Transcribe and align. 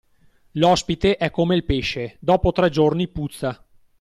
L'ospite 0.53 1.15
è 1.15 1.29
come 1.29 1.55
il 1.55 1.63
pesce: 1.63 2.17
dopo 2.19 2.51
tre 2.51 2.71
giorni 2.71 3.07
puzza. 3.07 3.63